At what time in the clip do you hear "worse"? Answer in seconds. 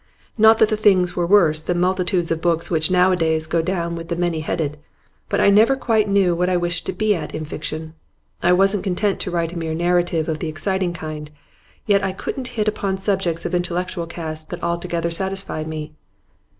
1.27-1.61